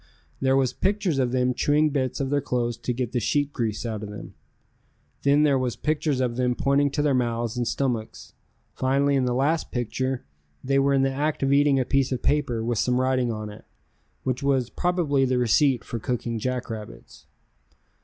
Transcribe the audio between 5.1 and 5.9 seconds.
Then there was